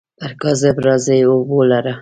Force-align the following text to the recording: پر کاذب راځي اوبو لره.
پر 0.19 0.31
کاذب 0.41 0.75
راځي 0.85 1.19
اوبو 1.29 1.59
لره. 1.71 1.89